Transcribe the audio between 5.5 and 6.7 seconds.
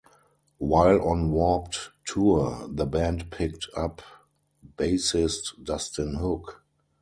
Dustin Hook.